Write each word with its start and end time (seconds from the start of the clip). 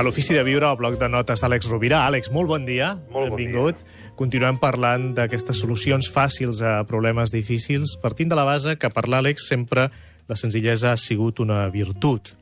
a 0.00 0.02
l'Ofici 0.02 0.32
de 0.32 0.40
Viure, 0.40 0.64
al 0.64 0.78
bloc 0.80 0.94
de 0.96 1.08
notes 1.12 1.42
d'Àlex 1.42 1.66
Rovira. 1.68 1.98
Àlex, 2.08 2.30
molt 2.32 2.48
bon 2.48 2.62
dia. 2.64 2.94
Molt 3.12 3.28
bon 3.28 3.36
Benvingut. 3.36 3.82
Continuem 4.16 4.56
parlant 4.56 5.10
d'aquestes 5.12 5.58
solucions 5.60 6.08
fàcils 6.08 6.62
a 6.64 6.78
problemes 6.88 7.34
difícils, 7.34 7.98
partint 8.00 8.32
de 8.32 8.38
la 8.38 8.46
base 8.48 8.78
que 8.80 8.88
per 8.88 9.04
l'Àlex 9.12 9.44
sempre 9.50 9.90
la 10.30 10.38
senzillesa 10.40 10.94
ha 10.94 11.00
sigut 11.00 11.42
una 11.44 11.66
virtut. 11.68 12.32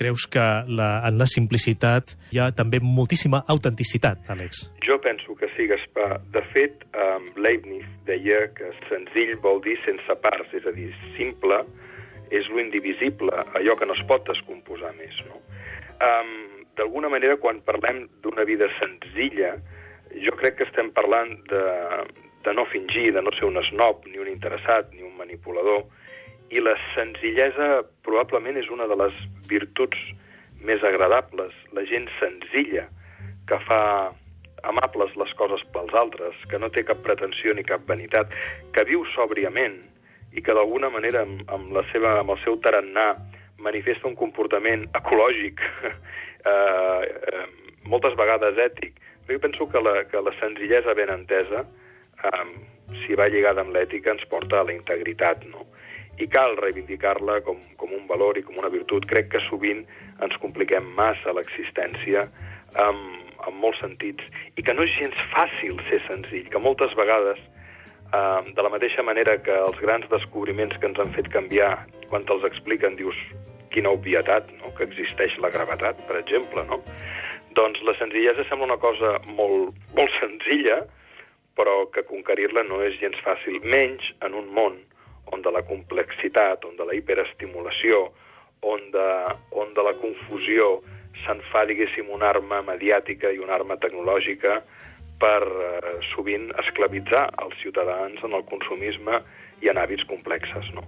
Creus 0.00 0.24
que 0.24 0.46
la, 0.64 0.88
en 1.04 1.20
la 1.20 1.28
simplicitat 1.28 2.16
hi 2.32 2.40
ha 2.40 2.48
també 2.56 2.80
moltíssima 2.80 3.42
autenticitat, 3.52 4.24
Àlex? 4.32 4.70
Jo 4.88 4.96
penso 5.04 5.36
que 5.36 5.52
sí, 5.58 5.68
Gaspar. 5.68 6.22
De 6.32 6.40
fet, 6.56 6.88
um, 6.96 7.28
Leibniz 7.36 7.84
deia 8.08 8.46
que 8.56 8.72
senzill 8.88 9.36
vol 9.44 9.60
dir 9.68 9.76
sense 9.84 10.20
parts, 10.24 10.56
és 10.56 10.64
a 10.64 10.72
dir, 10.72 10.88
simple 11.20 11.60
és 12.32 12.48
lo 12.48 12.64
indivisible, 12.64 13.44
allò 13.60 13.76
que 13.76 13.84
no 13.84 13.92
es 13.92 14.02
pot 14.08 14.24
descomposar 14.32 14.96
més. 14.96 15.20
No? 15.28 15.44
Um, 16.00 16.53
D'alguna 16.78 17.10
manera, 17.12 17.36
quan 17.38 17.60
parlem 17.66 18.04
d'una 18.22 18.44
vida 18.48 18.68
senzilla, 18.80 19.54
jo 20.24 20.34
crec 20.38 20.58
que 20.58 20.66
estem 20.68 20.90
parlant 20.94 21.36
de, 21.50 21.62
de 22.46 22.54
no 22.54 22.66
fingir, 22.70 23.12
de 23.14 23.22
no 23.22 23.32
ser 23.34 23.46
un 23.48 23.60
snob, 23.70 24.06
ni 24.10 24.18
un 24.22 24.30
interessat, 24.30 24.90
ni 24.94 25.02
un 25.06 25.14
manipulador, 25.18 25.84
i 26.54 26.60
la 26.60 26.74
senzillesa 26.94 27.84
probablement 28.06 28.58
és 28.60 28.68
una 28.70 28.86
de 28.90 28.98
les 29.00 29.16
virtuts 29.48 29.98
més 30.64 30.84
agradables. 30.84 31.54
La 31.76 31.84
gent 31.88 32.06
senzilla, 32.20 32.86
que 33.48 33.58
fa 33.68 33.80
amables 34.64 35.14
les 35.20 35.32
coses 35.38 35.64
pels 35.74 35.94
altres, 35.98 36.36
que 36.50 36.60
no 36.60 36.70
té 36.72 36.84
cap 36.86 37.02
pretensió 37.04 37.54
ni 37.54 37.66
cap 37.66 37.84
vanitat, 37.88 38.32
que 38.72 38.86
viu 38.88 39.04
sòbriament 39.14 39.80
i 40.34 40.42
que 40.42 40.54
d'alguna 40.56 40.90
manera 40.90 41.22
amb, 41.24 41.44
amb, 41.52 41.72
la 41.76 41.84
seva, 41.92 42.18
amb 42.20 42.34
el 42.34 42.40
seu 42.42 42.56
tarannà 42.64 43.12
manifesta 43.64 44.08
un 44.08 44.16
comportament 44.18 44.88
ecològic, 44.98 45.60
eh, 46.44 47.02
eh, 47.32 47.46
moltes 47.88 48.16
vegades 48.16 48.58
ètic. 48.60 49.00
Jo 49.28 49.40
penso 49.40 49.68
que 49.68 49.80
la, 49.80 50.04
que 50.08 50.20
la 50.20 50.32
senzillesa 50.40 50.94
ben 50.94 51.10
entesa, 51.10 51.64
eh, 52.24 52.46
si 53.04 53.16
va 53.16 53.28
lligada 53.28 53.64
amb 53.64 53.74
l'ètica, 53.74 54.12
ens 54.12 54.24
porta 54.28 54.60
a 54.60 54.68
la 54.68 54.74
integritat, 54.76 55.44
no? 55.48 55.66
I 56.20 56.28
cal 56.30 56.54
reivindicar-la 56.60 57.40
com, 57.42 57.58
com 57.76 57.92
un 57.96 58.06
valor 58.06 58.38
i 58.38 58.44
com 58.46 58.60
una 58.60 58.70
virtut. 58.70 59.06
Crec 59.10 59.32
que 59.32 59.42
sovint 59.48 59.82
ens 60.22 60.36
compliquem 60.42 60.86
massa 60.94 61.34
l'existència 61.34 62.28
amb, 62.78 63.32
en 63.48 63.58
molts 63.60 63.80
sentits 63.82 64.22
i 64.54 64.62
que 64.62 64.74
no 64.76 64.84
és 64.86 64.94
gens 64.94 65.26
fàcil 65.32 65.80
ser 65.88 66.00
senzill, 66.06 66.46
que 66.52 66.62
moltes 66.62 66.94
vegades, 67.00 67.40
eh, 68.12 68.52
de 68.54 68.62
la 68.62 68.70
mateixa 68.76 69.02
manera 69.02 69.40
que 69.42 69.56
els 69.64 69.80
grans 69.82 70.06
descobriments 70.12 70.78
que 70.78 70.92
ens 70.92 71.00
han 71.02 71.10
fet 71.16 71.32
canviar, 71.34 71.74
quan 72.12 72.28
te'ls 72.28 72.46
expliquen 72.46 72.94
dius 73.00 73.18
quina 73.74 73.92
obvietat, 73.94 74.50
no? 74.60 74.72
que 74.78 74.86
existeix 74.86 75.36
la 75.42 75.50
gravetat, 75.54 76.00
per 76.08 76.20
exemple, 76.20 76.64
no? 76.70 76.80
Doncs 77.54 77.82
la 77.86 77.94
senzillesa 77.98 78.46
sembla 78.48 78.72
una 78.72 78.80
cosa 78.82 79.16
molt, 79.26 79.76
molt 79.94 80.16
senzilla, 80.18 80.80
però 81.54 81.84
que 81.94 82.02
conquerir-la 82.08 82.64
no 82.66 82.80
és 82.82 82.98
gens 82.98 83.18
fàcil, 83.22 83.60
menys 83.62 84.08
en 84.26 84.34
un 84.34 84.50
món 84.54 84.80
on 85.32 85.42
de 85.42 85.52
la 85.54 85.62
complexitat, 85.66 86.64
on 86.66 86.76
de 86.76 86.86
la 86.86 86.96
hiperestimulació, 86.98 88.08
on 88.64 88.90
de, 88.94 89.08
on 89.54 89.70
de 89.76 89.84
la 89.86 89.94
confusió 90.00 90.80
se'n 91.24 91.40
fa, 91.52 91.62
diguéssim, 91.68 92.10
una 92.10 92.32
arma 92.32 92.60
mediàtica 92.66 93.30
i 93.30 93.38
una 93.42 93.54
arma 93.56 93.78
tecnològica 93.80 94.58
per 95.22 95.42
eh, 95.46 95.94
sovint 96.10 96.50
esclavitzar 96.64 97.28
els 97.44 97.56
ciutadans 97.62 98.22
en 98.26 98.34
el 98.34 98.44
consumisme 98.50 99.20
i 99.62 99.70
en 99.70 99.78
hàbits 99.80 100.06
complexes. 100.10 100.70
No? 100.74 100.82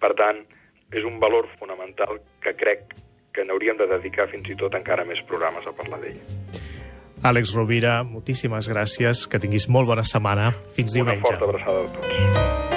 Per 0.00 0.12
tant, 0.20 0.44
és 0.92 1.04
un 1.04 1.18
valor 1.20 1.48
fonamental 1.58 2.20
que 2.42 2.54
crec 2.56 2.94
que 3.34 3.44
n'hauríem 3.44 3.76
de 3.76 3.86
dedicar 3.90 4.28
fins 4.30 4.48
i 4.50 4.56
tot 4.56 4.74
encara 4.74 5.04
més 5.04 5.22
programes 5.26 5.66
a 5.66 5.72
parlar 5.72 6.00
d'ell. 6.04 6.20
Àlex 7.24 7.54
Rovira, 7.56 8.02
moltíssimes 8.04 8.68
gràcies, 8.68 9.24
que 9.26 9.40
tinguis 9.40 9.68
molt 9.68 9.88
bona 9.88 10.04
setmana. 10.04 10.52
Fins 10.76 10.92
Una 10.94 11.14
diumenge. 11.14 11.26
forta 11.26 11.44
abraçada 11.44 11.80
a 11.80 11.92
tots. 11.96 12.73